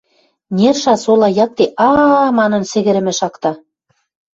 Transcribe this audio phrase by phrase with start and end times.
[0.55, 3.51] Нерша сола якте «А-а!» манын сӹгӹрӹмӹ шакта.